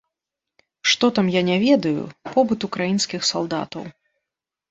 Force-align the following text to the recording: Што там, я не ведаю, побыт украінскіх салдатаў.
Што 0.93 1.09
там, 1.17 1.27
я 1.35 1.41
не 1.49 1.57
ведаю, 1.65 2.03
побыт 2.35 2.65
украінскіх 2.69 3.21
салдатаў. 3.31 3.83